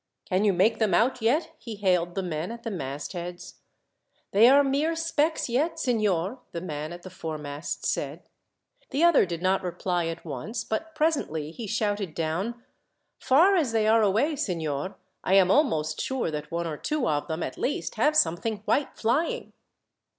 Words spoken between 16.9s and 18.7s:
of them, at least, have something